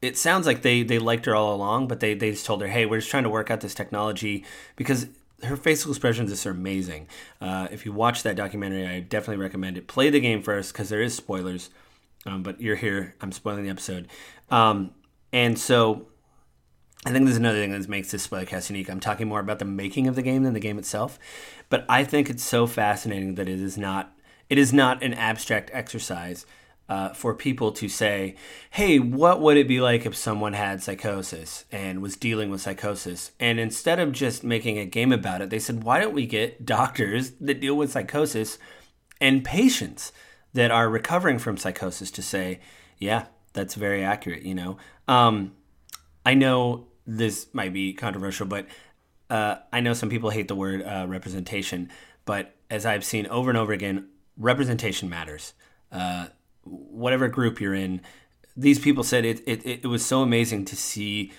It 0.00 0.16
sounds 0.16 0.46
like 0.46 0.62
they 0.62 0.84
they 0.84 1.00
liked 1.00 1.26
her 1.26 1.34
all 1.34 1.54
along, 1.54 1.88
but 1.88 2.00
they 2.00 2.14
they 2.14 2.30
just 2.30 2.46
told 2.46 2.62
her, 2.62 2.68
"Hey, 2.68 2.86
we're 2.86 3.00
just 3.00 3.10
trying 3.10 3.24
to 3.24 3.30
work 3.30 3.50
out 3.50 3.60
this 3.60 3.74
technology 3.74 4.44
because." 4.76 5.08
Her 5.40 5.56
facial 5.56 5.92
expressions 5.92 6.44
are 6.44 6.50
amazing. 6.50 7.06
Uh, 7.40 7.68
if 7.70 7.86
you 7.86 7.92
watch 7.92 8.24
that 8.24 8.34
documentary, 8.34 8.84
I 8.84 8.98
definitely 8.98 9.40
recommend 9.40 9.78
it. 9.78 9.86
Play 9.86 10.10
the 10.10 10.18
game 10.18 10.42
first 10.42 10.72
because 10.72 10.88
there 10.88 11.00
is 11.00 11.14
spoilers, 11.14 11.70
um, 12.26 12.42
but 12.42 12.60
you're 12.60 12.74
here. 12.74 13.14
I'm 13.20 13.30
spoiling 13.30 13.62
the 13.62 13.70
episode. 13.70 14.08
Um, 14.50 14.90
and 15.32 15.58
so 15.58 16.08
I 17.06 17.10
think 17.10 17.24
there's 17.24 17.36
another 17.36 17.60
thing 17.60 17.72
that 17.72 17.88
makes 17.88 18.10
this 18.10 18.26
podcast 18.26 18.70
unique. 18.70 18.90
I'm 18.90 19.00
talking 19.00 19.28
more 19.28 19.40
about 19.40 19.60
the 19.60 19.64
making 19.64 20.08
of 20.08 20.16
the 20.16 20.22
game 20.22 20.42
than 20.42 20.54
the 20.54 20.60
game 20.60 20.78
itself. 20.78 21.18
But 21.70 21.84
I 21.88 22.04
think 22.04 22.28
it's 22.28 22.42
so 22.42 22.66
fascinating 22.66 23.36
that 23.36 23.48
it 23.48 23.60
is 23.60 23.78
not 23.78 24.14
it 24.48 24.58
is 24.58 24.72
not 24.72 25.02
an 25.02 25.14
abstract 25.14 25.70
exercise 25.72 26.46
uh, 26.88 27.10
for 27.10 27.34
people 27.34 27.70
to 27.72 27.88
say, 27.88 28.34
hey, 28.70 28.98
what 28.98 29.40
would 29.42 29.58
it 29.58 29.68
be 29.68 29.80
like 29.80 30.06
if 30.06 30.16
someone 30.16 30.54
had 30.54 30.82
psychosis 30.82 31.66
and 31.70 32.00
was 32.00 32.16
dealing 32.16 32.50
with 32.50 32.62
psychosis? 32.62 33.32
And 33.38 33.60
instead 33.60 33.98
of 33.98 34.12
just 34.12 34.42
making 34.42 34.78
a 34.78 34.86
game 34.86 35.12
about 35.12 35.42
it, 35.42 35.50
they 35.50 35.58
said, 35.58 35.84
why 35.84 36.00
don't 36.00 36.14
we 36.14 36.26
get 36.26 36.64
doctors 36.64 37.32
that 37.40 37.60
deal 37.60 37.76
with 37.76 37.92
psychosis 37.92 38.58
and 39.20 39.44
patients 39.44 40.12
that 40.54 40.70
are 40.70 40.88
recovering 40.88 41.38
from 41.38 41.58
psychosis 41.58 42.10
to 42.12 42.22
say, 42.22 42.60
yeah, 42.96 43.26
that's 43.52 43.74
very 43.74 44.04
accurate, 44.04 44.42
you 44.42 44.54
know? 44.54 44.78
Um, 45.06 45.52
I 46.24 46.34
know 46.34 46.86
this 47.06 47.46
might 47.52 47.72
be 47.72 47.92
controversial, 47.92 48.46
but 48.46 48.66
uh, 49.30 49.56
I 49.72 49.80
know 49.80 49.94
some 49.94 50.10
people 50.10 50.30
hate 50.30 50.48
the 50.48 50.54
word 50.54 50.82
uh, 50.82 51.06
representation, 51.08 51.90
but 52.24 52.54
as 52.70 52.84
I've 52.84 53.04
seen 53.04 53.26
over 53.28 53.50
and 53.50 53.58
over 53.58 53.72
again, 53.72 54.08
representation 54.36 55.08
matters. 55.08 55.54
Uh, 55.90 56.26
whatever 56.64 57.28
group 57.28 57.60
you're 57.60 57.74
in, 57.74 58.00
these 58.56 58.78
people 58.78 59.04
said 59.04 59.24
it, 59.24 59.40
it, 59.46 59.64
it 59.64 59.86
was 59.86 60.04
so 60.04 60.20
amazing 60.20 60.64
to 60.66 60.76
see 60.76 61.32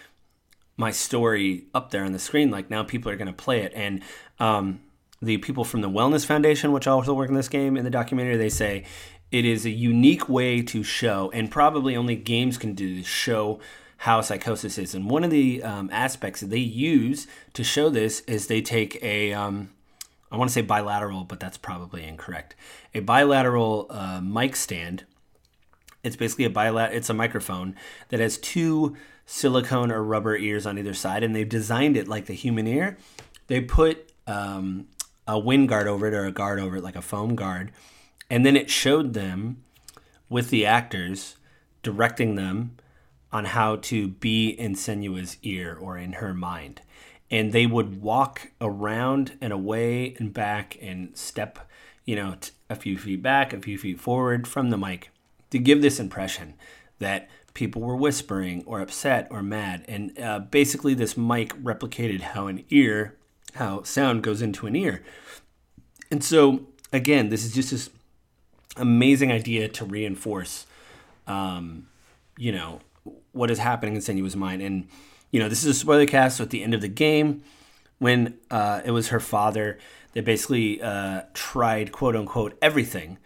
my 0.77 0.91
story 0.91 1.65
up 1.73 1.91
there 1.91 2.05
on 2.05 2.13
the 2.13 2.19
screen. 2.19 2.49
Like 2.49 2.69
now 2.69 2.83
people 2.83 3.11
are 3.11 3.17
going 3.17 3.27
to 3.27 3.33
play 3.33 3.61
it. 3.61 3.73
And 3.75 4.01
um, 4.39 4.79
the 5.21 5.37
people 5.37 5.65
from 5.65 5.81
the 5.81 5.89
Wellness 5.89 6.25
Foundation, 6.25 6.71
which 6.71 6.87
also 6.87 7.13
work 7.13 7.29
in 7.29 7.35
this 7.35 7.49
game 7.49 7.75
in 7.75 7.83
the 7.83 7.89
documentary, 7.89 8.37
they 8.37 8.49
say 8.49 8.85
it 9.31 9.45
is 9.45 9.65
a 9.65 9.69
unique 9.69 10.27
way 10.27 10.61
to 10.63 10.83
show, 10.83 11.29
and 11.33 11.51
probably 11.51 11.95
only 11.95 12.15
games 12.15 12.57
can 12.57 12.73
do 12.73 12.97
this, 12.97 13.07
show 13.07 13.59
how 13.97 14.21
psychosis 14.21 14.77
is. 14.77 14.95
And 14.95 15.09
one 15.09 15.23
of 15.23 15.29
the 15.29 15.61
um, 15.61 15.89
aspects 15.91 16.39
that 16.39 16.49
they 16.49 16.57
use 16.57 17.27
to 17.53 17.63
show 17.63 17.89
this 17.89 18.21
is 18.21 18.47
they 18.47 18.61
take 18.61 19.01
a, 19.03 19.33
um, 19.33 19.71
I 20.31 20.37
want 20.37 20.49
to 20.49 20.53
say 20.53 20.61
bilateral, 20.61 21.25
but 21.25 21.39
that's 21.39 21.57
probably 21.57 22.05
incorrect. 22.05 22.55
A 22.95 23.01
bilateral 23.01 23.87
uh, 23.89 24.21
mic 24.21 24.55
stand. 24.55 25.03
It's 26.01 26.15
basically 26.15 26.45
a 26.45 26.49
bilat. 26.49 26.93
It's 26.93 27.09
a 27.09 27.13
microphone 27.13 27.75
that 28.07 28.21
has 28.21 28.37
two 28.37 28.95
silicone 29.25 29.91
or 29.91 30.01
rubber 30.01 30.37
ears 30.37 30.65
on 30.65 30.79
either 30.79 30.93
side, 30.93 31.21
and 31.21 31.35
they've 31.35 31.47
designed 31.47 31.97
it 31.97 32.07
like 32.07 32.25
the 32.25 32.33
human 32.33 32.67
ear. 32.67 32.97
They 33.47 33.59
put 33.61 34.11
um, 34.25 34.87
a 35.27 35.37
wind 35.37 35.67
guard 35.67 35.87
over 35.87 36.07
it 36.07 36.13
or 36.13 36.25
a 36.25 36.31
guard 36.31 36.59
over 36.59 36.77
it, 36.77 36.83
like 36.83 36.95
a 36.95 37.01
foam 37.01 37.35
guard 37.35 37.71
and 38.29 38.45
then 38.45 38.55
it 38.55 38.69
showed 38.69 39.13
them 39.13 39.63
with 40.29 40.49
the 40.49 40.65
actors 40.65 41.35
directing 41.81 42.35
them 42.35 42.75
on 43.31 43.45
how 43.45 43.75
to 43.77 44.07
be 44.07 44.49
in 44.49 44.73
Senua's 44.73 45.37
ear 45.43 45.77
or 45.79 45.97
in 45.97 46.13
her 46.13 46.33
mind. 46.33 46.81
And 47.31 47.53
they 47.53 47.65
would 47.65 48.01
walk 48.01 48.51
around 48.59 49.37
and 49.39 49.53
away 49.53 50.15
and 50.19 50.33
back 50.33 50.77
and 50.81 51.15
step, 51.15 51.59
you 52.05 52.15
know, 52.15 52.35
a 52.69 52.75
few 52.75 52.97
feet 52.97 53.21
back, 53.21 53.53
a 53.53 53.59
few 53.59 53.77
feet 53.77 53.99
forward 53.99 54.47
from 54.47 54.71
the 54.71 54.77
mic 54.77 55.11
to 55.51 55.59
give 55.59 55.81
this 55.81 55.99
impression 55.99 56.55
that 56.97 57.29
people 57.53 57.81
were 57.81 57.95
whispering 57.95 58.63
or 58.65 58.81
upset 58.81 59.27
or 59.29 59.43
mad. 59.43 59.85
And 59.87 60.19
uh, 60.19 60.39
basically, 60.39 60.93
this 60.93 61.17
mic 61.17 61.53
replicated 61.55 62.21
how 62.21 62.47
an 62.47 62.63
ear, 62.69 63.15
how 63.55 63.83
sound 63.83 64.23
goes 64.23 64.41
into 64.41 64.65
an 64.65 64.75
ear. 64.75 65.03
And 66.09 66.23
so, 66.23 66.67
again, 66.91 67.29
this 67.29 67.45
is 67.45 67.53
just 67.53 67.71
this 67.71 67.89
amazing 68.79 69.31
idea 69.31 69.67
to 69.69 69.85
reinforce, 69.85 70.65
um, 71.27 71.87
you 72.37 72.51
know, 72.51 72.81
what 73.31 73.51
is 73.51 73.59
happening 73.59 73.95
in 73.95 74.01
Senua's 74.01 74.35
mind. 74.35 74.61
And, 74.61 74.87
you 75.31 75.39
know, 75.39 75.49
this 75.49 75.63
is 75.63 75.75
a 75.75 75.79
spoiler 75.79 76.05
cast. 76.05 76.37
So 76.37 76.43
at 76.43 76.49
the 76.49 76.63
end 76.63 76.73
of 76.73 76.81
the 76.81 76.87
game, 76.87 77.43
when 77.99 78.37
uh, 78.49 78.81
it 78.83 78.91
was 78.91 79.09
her 79.09 79.19
father 79.19 79.77
that 80.13 80.25
basically 80.25 80.81
uh, 80.81 81.23
tried, 81.33 81.91
quote 81.91 82.15
unquote, 82.15 82.57
everything 82.61 83.17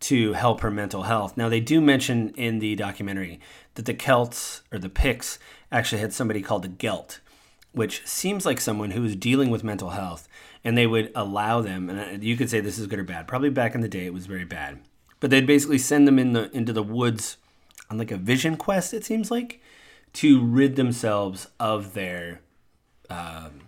to 0.00 0.32
help 0.32 0.60
her 0.60 0.70
mental 0.70 1.02
health. 1.02 1.36
Now, 1.36 1.48
they 1.48 1.60
do 1.60 1.80
mention 1.80 2.30
in 2.30 2.58
the 2.58 2.74
documentary 2.74 3.38
that 3.74 3.84
the 3.84 3.94
Celts 3.94 4.62
or 4.72 4.78
the 4.78 4.88
Picts 4.88 5.38
actually 5.70 6.00
had 6.00 6.12
somebody 6.12 6.40
called 6.40 6.64
a 6.64 6.68
Gelt, 6.68 7.20
which 7.72 8.06
seems 8.06 8.46
like 8.46 8.60
someone 8.60 8.92
who 8.92 9.02
was 9.02 9.14
dealing 9.14 9.50
with 9.50 9.62
mental 9.62 9.90
health 9.90 10.26
and 10.64 10.76
they 10.76 10.86
would 10.86 11.12
allow 11.14 11.60
them. 11.60 11.90
And 11.90 12.24
you 12.24 12.36
could 12.36 12.48
say 12.48 12.60
this 12.60 12.78
is 12.78 12.86
good 12.86 12.98
or 12.98 13.04
bad. 13.04 13.28
Probably 13.28 13.50
back 13.50 13.74
in 13.74 13.82
the 13.82 13.88
day, 13.88 14.06
it 14.06 14.14
was 14.14 14.26
very 14.26 14.44
bad. 14.44 14.78
But 15.20 15.30
they'd 15.30 15.46
basically 15.46 15.78
send 15.78 16.08
them 16.08 16.18
in 16.18 16.32
the 16.32 16.50
into 16.56 16.72
the 16.72 16.82
woods 16.82 17.36
on 17.90 17.98
like 17.98 18.10
a 18.10 18.16
vision 18.16 18.56
quest. 18.56 18.94
It 18.94 19.04
seems 19.04 19.30
like 19.30 19.60
to 20.14 20.44
rid 20.44 20.76
themselves 20.76 21.48
of 21.58 21.94
their 21.94 22.40
um, 23.08 23.60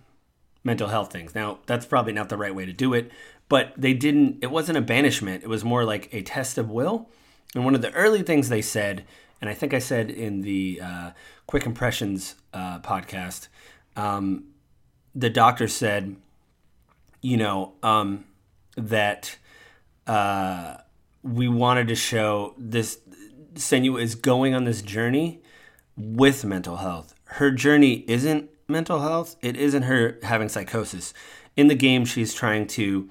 mental 0.64 0.88
health 0.88 1.12
things. 1.12 1.34
Now, 1.34 1.58
that's 1.66 1.86
probably 1.86 2.12
not 2.12 2.28
the 2.28 2.36
right 2.36 2.54
way 2.54 2.66
to 2.66 2.72
do 2.72 2.94
it, 2.94 3.10
but 3.48 3.72
they 3.76 3.94
didn't, 3.94 4.38
it 4.42 4.50
wasn't 4.50 4.78
a 4.78 4.82
banishment. 4.82 5.42
It 5.42 5.48
was 5.48 5.64
more 5.64 5.84
like 5.84 6.08
a 6.12 6.22
test 6.22 6.58
of 6.58 6.70
will. 6.70 7.08
And 7.54 7.64
one 7.64 7.74
of 7.74 7.82
the 7.82 7.92
early 7.92 8.22
things 8.22 8.48
they 8.48 8.62
said, 8.62 9.04
and 9.40 9.50
I 9.50 9.54
think 9.54 9.74
I 9.74 9.78
said 9.78 10.10
in 10.10 10.42
the 10.42 10.80
uh, 10.82 11.10
Quick 11.46 11.66
Impressions 11.66 12.36
uh, 12.54 12.78
podcast, 12.78 13.48
um, 13.96 14.44
the 15.14 15.30
doctor 15.30 15.68
said, 15.68 16.16
you 17.20 17.36
know, 17.36 17.74
um, 17.82 18.24
that 18.76 19.36
uh, 20.06 20.76
we 21.22 21.48
wanted 21.48 21.88
to 21.88 21.94
show 21.94 22.54
this 22.58 22.98
Senua 23.54 24.00
is 24.00 24.14
going 24.14 24.54
on 24.54 24.64
this 24.64 24.82
journey 24.82 25.42
with 25.96 26.44
mental 26.44 26.76
health. 26.76 27.14
Her 27.24 27.50
journey 27.50 28.04
isn't 28.08 28.50
mental 28.68 29.00
health, 29.00 29.36
it 29.42 29.56
isn't 29.56 29.82
her 29.82 30.18
having 30.22 30.48
psychosis. 30.48 31.12
In 31.56 31.68
the 31.68 31.74
game, 31.74 32.04
she's 32.04 32.32
trying 32.32 32.66
to 32.68 33.10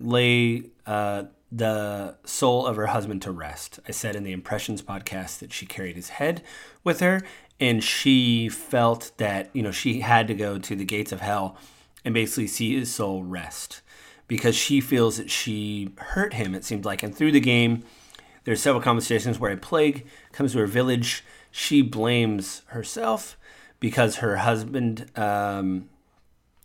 lay 0.00 0.70
uh, 0.86 1.24
the 1.52 2.16
soul 2.24 2.66
of 2.66 2.76
her 2.76 2.86
husband 2.86 3.22
to 3.22 3.30
rest. 3.30 3.78
I 3.86 3.92
said 3.92 4.16
in 4.16 4.24
the 4.24 4.32
Impressions 4.32 4.82
podcast 4.82 5.38
that 5.40 5.52
she 5.52 5.66
carried 5.66 5.96
his 5.96 6.10
head 6.10 6.42
with 6.82 7.00
her, 7.00 7.22
and 7.60 7.84
she 7.84 8.48
felt 8.48 9.12
that, 9.18 9.50
you 9.52 9.62
know, 9.62 9.70
she 9.70 10.00
had 10.00 10.26
to 10.28 10.34
go 10.34 10.58
to 10.58 10.74
the 10.74 10.84
gates 10.84 11.12
of 11.12 11.20
hell 11.20 11.56
and 12.04 12.12
basically 12.14 12.46
see 12.46 12.76
his 12.76 12.92
soul 12.92 13.22
rest 13.22 13.82
because 14.26 14.56
she 14.56 14.80
feels 14.80 15.18
that 15.18 15.30
she 15.30 15.90
hurt 15.98 16.34
him, 16.34 16.54
it 16.54 16.64
seemed 16.64 16.84
like. 16.84 17.02
And 17.02 17.14
through 17.14 17.32
the 17.32 17.40
game, 17.40 17.84
there's 18.44 18.62
several 18.62 18.82
conversations 18.82 19.38
where 19.38 19.52
a 19.52 19.56
plague 19.56 20.06
comes 20.32 20.52
to 20.52 20.58
her 20.58 20.66
village. 20.66 21.24
She 21.50 21.82
blames 21.82 22.62
herself 22.68 23.36
because 23.80 24.16
her 24.16 24.36
husband, 24.36 25.10
um, 25.16 25.88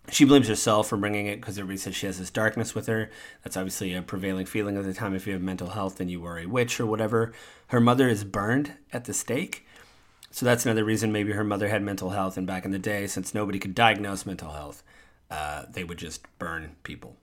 she 0.10 0.26
blames 0.26 0.48
herself 0.48 0.90
for 0.90 0.98
bringing 0.98 1.28
it 1.28 1.40
because 1.40 1.58
everybody 1.58 1.78
says 1.78 1.96
she 1.96 2.06
has 2.06 2.18
this 2.18 2.32
darkness 2.32 2.74
with 2.74 2.88
her. 2.88 3.10
That's 3.44 3.58
obviously 3.58 3.94
a 3.94 4.02
prevailing 4.02 4.46
feeling 4.46 4.78
at 4.78 4.84
the 4.84 4.94
time. 4.94 5.14
If 5.14 5.28
you 5.28 5.34
have 5.34 5.42
mental 5.42 5.70
health 5.70 6.00
and 6.00 6.10
you 6.10 6.26
are 6.26 6.40
a 6.40 6.46
witch 6.46 6.80
or 6.80 6.86
whatever, 6.86 7.34
her 7.68 7.80
mother 7.80 8.08
is 8.08 8.24
burned 8.24 8.74
at 8.92 9.06
the 9.06 9.14
stake. 9.14 9.66
So 10.32 10.46
that's 10.46 10.66
another 10.66 10.84
reason 10.84 11.12
maybe 11.12 11.34
her 11.34 11.44
mother 11.44 11.70
had 11.70 11.82
mental 11.82 12.12
health. 12.12 12.38
And 12.38 12.46
back 12.46 12.66
in 12.66 12.72
the 12.72 12.80
day, 12.80 13.08
since 13.08 13.34
nobody 13.34 13.60
could 13.60 13.76
diagnose 13.76 14.26
mental 14.26 14.52
health, 14.52 14.84
uh, 15.30 15.66
they 15.70 15.84
would 15.84 15.98
just 15.98 16.22
burn 16.40 16.76
people. 16.84 17.18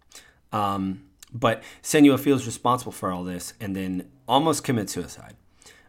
Um, 0.53 1.03
but 1.33 1.63
Senua 1.83 2.19
feels 2.19 2.47
responsible 2.47 2.93
for 2.93 3.11
all 3.11 3.25
this 3.25 3.53
and 3.61 3.75
then 3.75 4.11
almost 4.27 4.65
commits 4.65 4.93
suicide. 4.93 5.35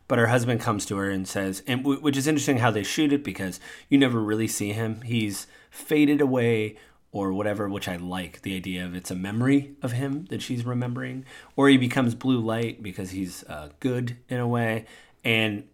But 0.07 0.19
her 0.19 0.27
husband 0.27 0.61
comes 0.61 0.85
to 0.85 0.97
her 0.97 1.09
and 1.09 1.27
says, 1.27 1.63
and 1.67 1.83
w- 1.83 1.99
which 1.99 2.17
is 2.17 2.27
interesting 2.27 2.59
how 2.59 2.71
they 2.71 2.83
shoot 2.83 3.11
it 3.11 3.23
because 3.23 3.59
you 3.89 3.97
never 3.97 4.21
really 4.21 4.47
see 4.47 4.71
him. 4.71 5.01
He's 5.01 5.47
faded 5.69 6.21
away 6.21 6.77
or 7.11 7.33
whatever, 7.33 7.67
which 7.67 7.87
I 7.87 7.95
like 7.97 8.41
the 8.41 8.55
idea 8.55 8.85
of 8.85 8.95
it's 8.95 9.11
a 9.11 9.15
memory 9.15 9.75
of 9.81 9.93
him 9.93 10.25
that 10.29 10.41
she's 10.41 10.65
remembering, 10.65 11.25
or 11.55 11.67
he 11.69 11.77
becomes 11.77 12.15
blue 12.15 12.39
light 12.39 12.83
because 12.83 13.11
he's 13.11 13.43
uh, 13.45 13.69
good 13.79 14.17
in 14.29 14.39
a 14.39 14.47
way. 14.47 14.85
And 15.23 15.67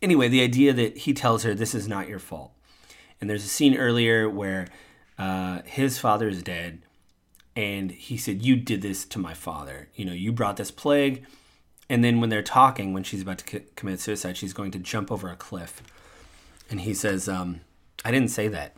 anyway, 0.00 0.28
the 0.28 0.42
idea 0.42 0.72
that 0.72 0.98
he 0.98 1.12
tells 1.12 1.42
her 1.42 1.54
this 1.54 1.74
is 1.74 1.86
not 1.86 2.08
your 2.08 2.18
fault. 2.18 2.52
And 3.20 3.28
there's 3.28 3.44
a 3.44 3.48
scene 3.48 3.76
earlier 3.76 4.28
where 4.28 4.68
uh, 5.18 5.62
his 5.64 5.98
father 5.98 6.28
is 6.28 6.42
dead, 6.42 6.82
and 7.56 7.90
he 7.90 8.16
said, 8.16 8.42
"You 8.42 8.56
did 8.56 8.82
this 8.82 9.04
to 9.06 9.18
my 9.18 9.34
father. 9.34 9.88
You 9.94 10.04
know, 10.04 10.12
you 10.12 10.32
brought 10.32 10.56
this 10.56 10.70
plague." 10.70 11.24
And 11.88 12.02
then 12.02 12.20
when 12.20 12.30
they're 12.30 12.42
talking, 12.42 12.92
when 12.94 13.02
she's 13.02 13.22
about 13.22 13.38
to 13.38 13.60
commit 13.76 14.00
suicide, 14.00 14.36
she's 14.36 14.54
going 14.54 14.70
to 14.70 14.78
jump 14.78 15.12
over 15.12 15.28
a 15.28 15.36
cliff. 15.36 15.82
And 16.70 16.80
he 16.80 16.94
says, 16.94 17.28
um, 17.28 17.60
I 18.04 18.10
didn't 18.10 18.30
say 18.30 18.48
that. 18.48 18.74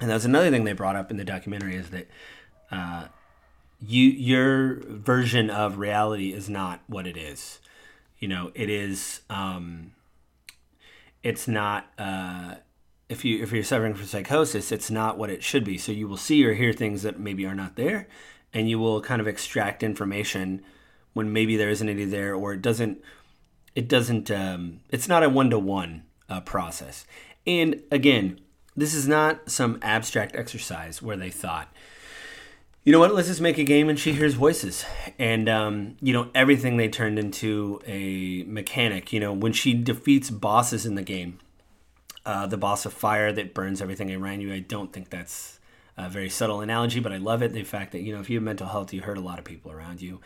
And 0.00 0.10
that's 0.10 0.24
another 0.24 0.50
thing 0.50 0.64
they 0.64 0.72
brought 0.72 0.96
up 0.96 1.10
in 1.10 1.16
the 1.16 1.24
documentary 1.24 1.76
is 1.76 1.90
that 1.90 2.08
uh, 2.70 3.06
you 3.80 4.04
your 4.04 4.80
version 4.86 5.50
of 5.50 5.78
reality 5.78 6.32
is 6.32 6.48
not 6.48 6.80
what 6.86 7.06
it 7.06 7.16
is. 7.16 7.60
You 8.18 8.28
know, 8.28 8.50
it 8.54 8.70
is. 8.70 9.20
Um, 9.28 9.92
it's 11.22 11.46
not. 11.46 11.86
Uh, 11.98 12.56
if 13.10 13.24
you 13.24 13.42
if 13.42 13.52
you're 13.52 13.64
suffering 13.64 13.94
from 13.94 14.06
psychosis, 14.06 14.70
it's 14.70 14.90
not 14.90 15.18
what 15.18 15.30
it 15.30 15.42
should 15.42 15.64
be. 15.64 15.76
So 15.76 15.90
you 15.90 16.06
will 16.06 16.16
see 16.16 16.46
or 16.46 16.54
hear 16.54 16.72
things 16.72 17.02
that 17.02 17.18
maybe 17.18 17.44
are 17.44 17.56
not 17.56 17.74
there, 17.74 18.06
and 18.54 18.70
you 18.70 18.78
will 18.78 19.02
kind 19.02 19.20
of 19.20 19.26
extract 19.26 19.82
information 19.82 20.62
when 21.12 21.32
maybe 21.32 21.56
there 21.56 21.68
isn't 21.70 21.88
any 21.88 22.04
there 22.04 22.34
or 22.34 22.52
it 22.54 22.62
doesn't 22.62 23.02
it 23.74 23.88
doesn't 23.88 24.30
um, 24.30 24.80
it's 24.90 25.08
not 25.08 25.24
a 25.24 25.28
one-to-one 25.28 26.04
uh, 26.28 26.40
process. 26.40 27.04
And 27.46 27.82
again 27.90 28.40
this 28.76 28.94
is 28.94 29.08
not 29.08 29.50
some 29.50 29.80
abstract 29.82 30.36
exercise 30.36 31.02
where 31.02 31.16
they 31.16 31.30
thought 31.30 31.68
you 32.82 32.92
know 32.92 32.98
what? 32.98 33.14
Let's 33.14 33.28
just 33.28 33.42
make 33.42 33.58
a 33.58 33.64
game 33.64 33.90
and 33.90 33.98
she 33.98 34.14
hears 34.14 34.32
voices. 34.32 34.86
And 35.18 35.50
um, 35.50 35.96
you 36.00 36.12
know 36.12 36.30
everything 36.34 36.76
they 36.76 36.88
turned 36.88 37.18
into 37.18 37.80
a 37.86 38.44
mechanic 38.44 39.12
you 39.12 39.18
know 39.18 39.32
when 39.32 39.52
she 39.52 39.74
defeats 39.74 40.30
bosses 40.30 40.86
in 40.86 40.94
the 40.94 41.02
game 41.02 41.40
uh, 42.26 42.46
the 42.46 42.56
boss 42.56 42.84
of 42.84 42.92
fire 42.92 43.32
that 43.32 43.54
burns 43.54 43.80
everything 43.80 44.12
around 44.12 44.40
you 44.40 44.52
i 44.52 44.58
don't 44.58 44.92
think 44.92 45.10
that's 45.10 45.58
a 45.96 46.08
very 46.08 46.30
subtle 46.30 46.60
analogy 46.60 47.00
but 47.00 47.12
i 47.12 47.16
love 47.16 47.42
it 47.42 47.52
the 47.52 47.62
fact 47.62 47.92
that 47.92 48.00
you 48.00 48.14
know 48.14 48.20
if 48.20 48.30
you 48.30 48.36
have 48.36 48.44
mental 48.44 48.68
health 48.68 48.92
you 48.92 49.02
hurt 49.02 49.18
a 49.18 49.22
lot 49.22 49.38
of 49.38 49.44
people 49.44 49.70
around 49.70 50.00
you 50.00 50.20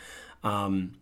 um, 0.44 0.92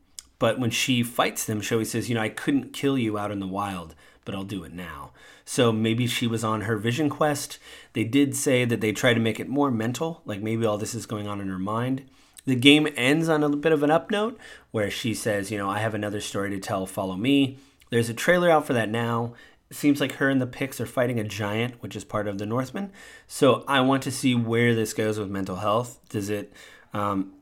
but 0.42 0.58
when 0.58 0.70
she 0.70 1.04
fights 1.04 1.44
them, 1.44 1.60
Shoei 1.60 1.86
says, 1.86 2.08
You 2.08 2.16
know, 2.16 2.20
I 2.20 2.28
couldn't 2.28 2.72
kill 2.72 2.98
you 2.98 3.16
out 3.16 3.30
in 3.30 3.38
the 3.38 3.46
wild, 3.46 3.94
but 4.24 4.34
I'll 4.34 4.42
do 4.42 4.64
it 4.64 4.72
now. 4.72 5.12
So 5.44 5.70
maybe 5.70 6.08
she 6.08 6.26
was 6.26 6.42
on 6.42 6.62
her 6.62 6.76
vision 6.76 7.08
quest. 7.08 7.60
They 7.92 8.02
did 8.02 8.34
say 8.34 8.64
that 8.64 8.80
they 8.80 8.90
try 8.90 9.14
to 9.14 9.20
make 9.20 9.38
it 9.38 9.48
more 9.48 9.70
mental, 9.70 10.20
like 10.24 10.40
maybe 10.40 10.66
all 10.66 10.78
this 10.78 10.96
is 10.96 11.06
going 11.06 11.28
on 11.28 11.40
in 11.40 11.46
her 11.46 11.60
mind. 11.60 12.02
The 12.44 12.56
game 12.56 12.88
ends 12.96 13.28
on 13.28 13.44
a 13.44 13.50
bit 13.50 13.70
of 13.70 13.84
an 13.84 13.92
up 13.92 14.10
note 14.10 14.36
where 14.72 14.90
she 14.90 15.14
says, 15.14 15.52
You 15.52 15.58
know, 15.58 15.70
I 15.70 15.78
have 15.78 15.94
another 15.94 16.20
story 16.20 16.50
to 16.50 16.58
tell, 16.58 16.86
follow 16.86 17.14
me. 17.14 17.58
There's 17.90 18.08
a 18.08 18.14
trailer 18.14 18.50
out 18.50 18.66
for 18.66 18.72
that 18.72 18.88
now. 18.88 19.34
Seems 19.72 20.00
like 20.00 20.12
her 20.12 20.28
and 20.28 20.40
the 20.40 20.46
Picts 20.46 20.80
are 20.80 20.86
fighting 20.86 21.18
a 21.18 21.24
giant, 21.24 21.82
which 21.82 21.96
is 21.96 22.04
part 22.04 22.28
of 22.28 22.38
the 22.38 22.46
Northmen. 22.46 22.92
So 23.26 23.64
I 23.66 23.80
want 23.80 24.02
to 24.04 24.10
see 24.10 24.34
where 24.34 24.74
this 24.74 24.92
goes 24.92 25.18
with 25.18 25.30
mental 25.30 25.56
health. 25.56 25.98
Does 26.08 26.28
it 26.30 26.52
um, 26.94 27.32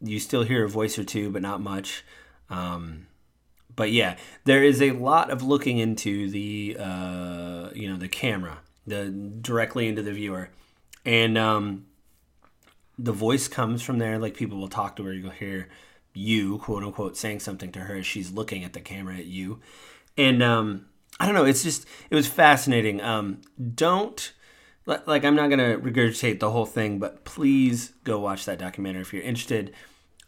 you 0.00 0.18
still 0.20 0.42
hear 0.42 0.64
a 0.64 0.68
voice 0.68 0.98
or 0.98 1.04
two, 1.04 1.30
but 1.30 1.42
not 1.42 1.60
much. 1.60 2.04
Um, 2.50 3.06
but 3.74 3.92
yeah, 3.92 4.16
there 4.44 4.62
is 4.62 4.80
a 4.80 4.92
lot 4.92 5.30
of 5.30 5.42
looking 5.42 5.78
into 5.78 6.30
the 6.30 6.76
uh, 6.78 7.70
you 7.74 7.88
know 7.88 7.96
the 7.96 8.08
camera, 8.08 8.58
the 8.86 9.10
directly 9.10 9.88
into 9.88 10.02
the 10.02 10.12
viewer, 10.12 10.50
and 11.04 11.36
um, 11.36 11.86
the 12.98 13.12
voice 13.12 13.48
comes 13.48 13.82
from 13.82 13.98
there. 13.98 14.18
Like 14.18 14.34
people 14.34 14.58
will 14.58 14.68
talk 14.68 14.96
to 14.96 15.04
her, 15.04 15.12
you'll 15.12 15.30
hear 15.30 15.68
you 16.14 16.58
quote 16.58 16.82
unquote 16.82 17.16
saying 17.16 17.40
something 17.40 17.70
to 17.72 17.80
her 17.80 17.96
as 17.96 18.06
she's 18.06 18.32
looking 18.32 18.64
at 18.64 18.72
the 18.72 18.80
camera 18.80 19.16
at 19.16 19.26
you, 19.26 19.60
and 20.16 20.42
um, 20.42 20.86
I 21.18 21.26
don't 21.26 21.34
know. 21.34 21.44
It's 21.44 21.62
just 21.62 21.86
it 22.10 22.14
was 22.14 22.26
fascinating. 22.26 23.00
Um, 23.00 23.40
don't 23.74 24.32
like 24.84 25.24
I'm 25.24 25.34
not 25.34 25.50
gonna 25.50 25.78
regurgitate 25.78 26.40
the 26.40 26.50
whole 26.50 26.66
thing, 26.66 26.98
but 26.98 27.24
please 27.24 27.92
go 28.04 28.18
watch 28.18 28.44
that 28.44 28.58
documentary 28.58 29.02
if 29.02 29.12
you're 29.12 29.22
interested 29.22 29.72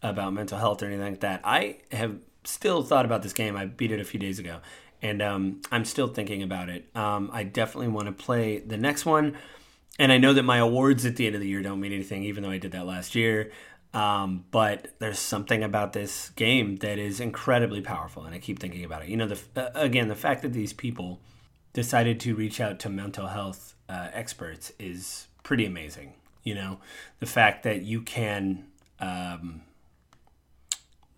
about 0.02 0.33
mental 0.33 0.59
health 0.59 0.83
or 0.83 0.87
anything 0.87 1.04
like 1.04 1.21
that. 1.21 1.40
I 1.45 1.78
have 1.92 2.18
still 2.45 2.83
thought 2.83 3.04
about 3.04 3.23
this 3.23 3.33
game. 3.33 3.57
I 3.57 3.66
beat 3.66 3.92
it 3.92 4.00
a 4.00 4.04
few 4.04 4.18
days 4.18 4.38
ago, 4.38 4.61
and 5.02 5.21
um, 5.23 5.61
I'm 5.71 5.85
still 5.85 6.09
thinking 6.09 6.42
about 6.42 6.68
it. 6.68 6.88
Um, 6.95 7.30
I 7.33 7.45
definitely 7.45 7.88
want 7.88 8.07
to 8.07 8.12
play 8.12 8.59
the 8.59 8.76
next 8.76 9.04
one, 9.04 9.37
and 9.99 10.11
I 10.11 10.18
know 10.18 10.33
that 10.33 10.45
my 10.45 10.59
awards 10.59 11.04
at 11.04 11.16
the 11.16 11.26
end 11.26 11.35
of 11.35 11.40
the 11.40 11.49
year 11.49 11.62
don't 11.62 11.80
mean 11.80 11.92
anything, 11.92 12.25
even 12.25 12.42
though 12.42 12.50
I 12.50 12.59
did 12.59 12.73
that 12.73 12.87
last 12.87 13.14
year. 13.14 13.52
Um, 13.95 14.45
but 14.50 14.88
there's 14.99 15.18
something 15.18 15.64
about 15.64 15.95
this 15.95 16.30
game 16.30 16.76
that 16.76 16.99
is 16.99 17.21
incredibly 17.21 17.80
powerful, 17.80 18.25
and 18.25 18.35
I 18.35 18.38
keep 18.38 18.59
thinking 18.59 18.85
about 18.85 19.02
it. 19.02 19.09
You 19.09 19.16
know, 19.16 19.26
the 19.26 19.40
uh, 19.57 19.71
again, 19.75 20.09
the 20.09 20.14
fact 20.14 20.42
that 20.42 20.52
these 20.52 20.73
people 20.73 21.21
decided 21.73 22.21
to 22.21 22.35
reach 22.35 22.61
out 22.61 22.78
to 22.80 22.88
mental 22.88 23.28
health 23.28 23.75
uh, 23.88 24.09
experts 24.12 24.73
is 24.78 25.28
pretty 25.42 25.64
amazing. 25.64 26.14
You 26.45 26.54
know, 26.54 26.80
the 27.18 27.26
fact 27.26 27.62
that 27.62 27.83
you 27.83 28.02
can 28.02 28.66
um, 29.00 29.62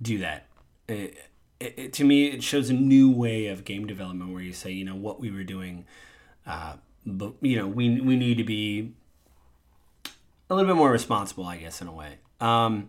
do 0.01 0.19
that. 0.19 0.47
It, 0.89 1.19
it, 1.59 1.75
it, 1.77 1.93
to 1.95 2.05
me, 2.05 2.27
it 2.27 2.43
shows 2.43 2.71
a 2.71 2.75
new 2.75 3.11
way 3.11 3.47
of 3.47 3.65
game 3.65 3.87
development 3.87 4.33
where 4.33 4.43
you 4.43 4.53
say, 4.53 4.71
you 4.71 4.85
know, 4.85 4.95
what 4.95 5.21
we 5.21 5.31
were 5.31 5.45
doing, 5.45 5.87
uh, 6.47 6.75
but 7.05 7.35
you 7.41 7.57
know, 7.57 7.67
we 7.67 8.01
we 8.01 8.17
need 8.17 8.39
to 8.39 8.45
be 8.45 8.93
a 10.49 10.55
little 10.55 10.69
bit 10.69 10.77
more 10.77 10.91
responsible, 10.91 11.47
I 11.47 11.57
guess, 11.57 11.81
in 11.81 11.89
a 11.89 11.93
way. 11.93 12.19
Um, 12.41 12.89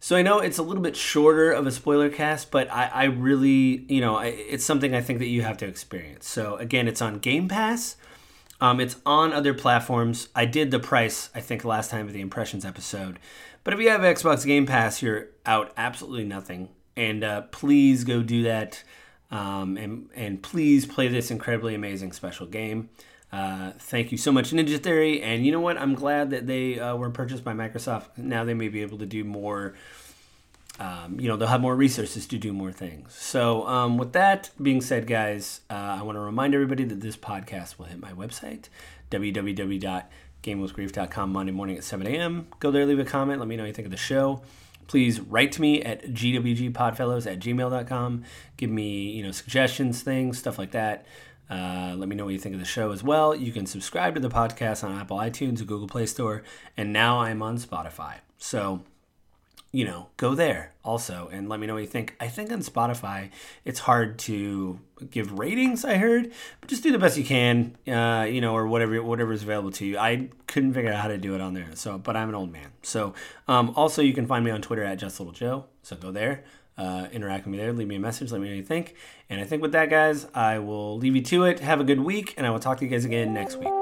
so 0.00 0.16
I 0.16 0.22
know 0.22 0.40
it's 0.40 0.58
a 0.58 0.64
little 0.64 0.82
bit 0.82 0.96
shorter 0.96 1.52
of 1.52 1.64
a 1.64 1.70
spoiler 1.70 2.10
cast, 2.10 2.50
but 2.50 2.68
I, 2.72 2.90
I 2.92 3.04
really, 3.04 3.84
you 3.88 4.00
know, 4.00 4.16
I, 4.16 4.26
it's 4.26 4.64
something 4.64 4.96
I 4.96 5.00
think 5.00 5.20
that 5.20 5.28
you 5.28 5.42
have 5.42 5.56
to 5.58 5.66
experience. 5.66 6.28
So 6.28 6.56
again, 6.56 6.88
it's 6.88 7.00
on 7.00 7.20
Game 7.20 7.48
Pass. 7.48 7.96
Um, 8.60 8.80
it's 8.80 8.96
on 9.06 9.32
other 9.32 9.54
platforms. 9.54 10.28
I 10.34 10.44
did 10.44 10.70
the 10.72 10.80
price, 10.80 11.30
I 11.36 11.40
think, 11.40 11.64
last 11.64 11.90
time 11.90 12.06
of 12.08 12.12
the 12.12 12.20
Impressions 12.20 12.64
episode. 12.64 13.20
But 13.64 13.74
if 13.74 13.80
you 13.80 13.90
have 13.90 14.00
Xbox 14.00 14.44
Game 14.44 14.66
Pass, 14.66 15.02
you're 15.02 15.28
out 15.46 15.72
absolutely 15.76 16.24
nothing. 16.24 16.68
And 16.96 17.22
uh, 17.22 17.42
please 17.42 18.04
go 18.04 18.22
do 18.22 18.42
that. 18.42 18.82
Um, 19.30 19.76
and, 19.76 20.08
and 20.14 20.42
please 20.42 20.84
play 20.84 21.08
this 21.08 21.30
incredibly 21.30 21.74
amazing 21.74 22.12
special 22.12 22.46
game. 22.46 22.88
Uh, 23.32 23.72
thank 23.78 24.12
you 24.12 24.18
so 24.18 24.30
much, 24.30 24.50
Ninja 24.50 24.78
Theory. 24.78 25.22
And 25.22 25.46
you 25.46 25.52
know 25.52 25.60
what? 25.60 25.78
I'm 25.78 25.94
glad 25.94 26.28
that 26.30 26.46
they 26.46 26.78
uh, 26.78 26.94
were 26.96 27.10
purchased 27.10 27.42
by 27.42 27.54
Microsoft. 27.54 28.18
Now 28.18 28.44
they 28.44 28.54
may 28.54 28.68
be 28.68 28.82
able 28.82 28.98
to 28.98 29.06
do 29.06 29.24
more. 29.24 29.74
Um, 30.78 31.18
you 31.18 31.26
know, 31.28 31.36
they'll 31.36 31.48
have 31.48 31.60
more 31.60 31.76
resources 31.76 32.26
to 32.26 32.38
do 32.38 32.52
more 32.52 32.72
things. 32.72 33.14
So, 33.14 33.66
um, 33.68 33.98
with 33.98 34.12
that 34.12 34.50
being 34.60 34.80
said, 34.80 35.06
guys, 35.06 35.60
uh, 35.70 35.74
I 35.74 36.02
want 36.02 36.16
to 36.16 36.20
remind 36.20 36.54
everybody 36.54 36.84
that 36.84 37.00
this 37.00 37.16
podcast 37.16 37.78
will 37.78 37.86
hit 37.86 38.00
my 38.00 38.12
website, 38.12 38.68
www.gamewithgrief.com, 39.10 41.32
Monday 41.32 41.52
morning 41.52 41.76
at 41.76 41.84
7 41.84 42.06
a.m. 42.06 42.46
Go 42.58 42.70
there, 42.70 42.86
leave 42.86 42.98
a 42.98 43.04
comment, 43.04 43.38
let 43.38 43.48
me 43.48 43.56
know 43.56 43.64
what 43.64 43.68
you 43.68 43.74
think 43.74 43.86
of 43.86 43.92
the 43.92 43.98
show 43.98 44.40
please 44.92 45.20
write 45.20 45.52
to 45.52 45.62
me 45.62 45.82
at 45.82 46.04
gwgpodfellows 46.08 47.30
at 47.30 47.38
gmail.com. 47.38 48.24
Give 48.58 48.68
me, 48.68 49.10
you 49.10 49.22
know, 49.22 49.30
suggestions, 49.30 50.02
things, 50.02 50.38
stuff 50.38 50.58
like 50.58 50.72
that. 50.72 51.06
Uh, 51.52 51.94
let 51.96 52.08
me 52.08 52.16
know 52.16 52.24
what 52.24 52.32
you 52.32 52.38
think 52.38 52.54
of 52.54 52.60
the 52.60 52.66
show 52.66 52.92
as 52.92 53.02
well. 53.02 53.34
You 53.34 53.52
can 53.52 53.66
subscribe 53.66 54.14
to 54.14 54.20
the 54.20 54.30
podcast 54.30 54.82
on 54.82 54.98
Apple 54.98 55.18
iTunes 55.18 55.58
Google 55.58 55.86
Play 55.86 56.06
Store. 56.06 56.42
And 56.78 56.94
now 56.94 57.20
I'm 57.20 57.42
on 57.42 57.58
Spotify. 57.58 58.16
So, 58.38 58.84
you 59.70 59.84
know, 59.84 60.08
go 60.16 60.34
there 60.34 60.72
also 60.82 61.28
and 61.30 61.50
let 61.50 61.60
me 61.60 61.66
know 61.66 61.74
what 61.74 61.82
you 61.82 61.88
think. 61.88 62.16
I 62.18 62.28
think 62.28 62.50
on 62.50 62.60
Spotify, 62.60 63.28
it's 63.66 63.80
hard 63.80 64.18
to 64.20 64.80
give 65.10 65.38
ratings, 65.38 65.84
I 65.84 65.96
heard, 65.96 66.32
but 66.62 66.70
just 66.70 66.82
do 66.82 66.90
the 66.90 66.98
best 66.98 67.18
you 67.18 67.24
can, 67.24 67.76
uh, 67.86 68.26
you 68.26 68.40
know, 68.40 68.56
or 68.56 68.66
whatever 68.66 69.02
whatever 69.02 69.32
is 69.32 69.42
available 69.42 69.72
to 69.72 69.84
you. 69.84 69.98
I 69.98 70.30
couldn't 70.46 70.72
figure 70.72 70.90
out 70.90 71.00
how 71.00 71.08
to 71.08 71.18
do 71.18 71.34
it 71.34 71.42
on 71.42 71.52
there. 71.52 71.68
So, 71.74 71.98
but 71.98 72.16
I'm 72.16 72.30
an 72.30 72.34
old 72.34 72.50
man. 72.50 72.68
So, 72.82 73.12
um, 73.46 73.74
also, 73.76 74.00
you 74.00 74.14
can 74.14 74.26
find 74.26 74.42
me 74.42 74.50
on 74.50 74.62
Twitter 74.62 74.84
at 74.84 74.98
Just 74.98 75.20
Little 75.20 75.34
Joe. 75.34 75.66
So 75.82 75.96
go 75.96 76.10
there 76.10 76.44
uh, 76.78 77.08
interact 77.12 77.44
with 77.46 77.52
me 77.52 77.58
there. 77.58 77.72
Leave 77.72 77.88
me 77.88 77.96
a 77.96 78.00
message. 78.00 78.32
Let 78.32 78.40
me 78.40 78.48
know 78.48 78.52
what 78.52 78.58
you 78.58 78.62
think. 78.64 78.94
And 79.28 79.40
I 79.40 79.44
think 79.44 79.62
with 79.62 79.72
that, 79.72 79.90
guys, 79.90 80.26
I 80.34 80.58
will 80.58 80.98
leave 80.98 81.16
you 81.16 81.22
to 81.22 81.44
it. 81.44 81.60
Have 81.60 81.80
a 81.80 81.84
good 81.84 82.00
week, 82.00 82.34
and 82.36 82.46
I 82.46 82.50
will 82.50 82.60
talk 82.60 82.78
to 82.78 82.84
you 82.84 82.90
guys 82.90 83.04
again 83.04 83.34
next 83.34 83.56
week. 83.56 83.81